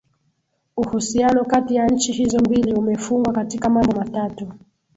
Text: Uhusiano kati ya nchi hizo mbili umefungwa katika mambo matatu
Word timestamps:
Uhusiano 0.77 1.45
kati 1.45 1.75
ya 1.75 1.87
nchi 1.87 2.11
hizo 2.11 2.39
mbili 2.39 2.73
umefungwa 2.73 3.33
katika 3.33 3.69
mambo 3.69 3.91
matatu 3.91 4.51